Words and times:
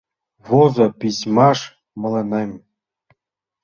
Возо 0.47 0.85
письмаш 0.99 1.59
мыланем. 2.01 2.51